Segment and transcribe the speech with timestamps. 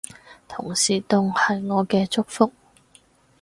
[0.47, 2.51] 同時當係我嘅祝福